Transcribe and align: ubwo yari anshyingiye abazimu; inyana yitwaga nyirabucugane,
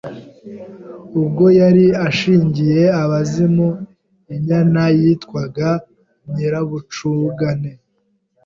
ubwo 1.19 1.45
yari 1.61 1.85
anshyingiye 2.05 2.83
abazimu; 3.01 3.67
inyana 4.35 4.81
yitwaga 4.99 5.69
nyirabucugane, 6.31 7.71